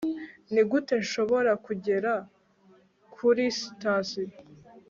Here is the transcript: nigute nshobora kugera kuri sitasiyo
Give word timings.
nigute 0.53 0.93
nshobora 1.03 1.51
kugera 1.65 2.11
kuri 3.15 3.43
sitasiyo 3.59 4.35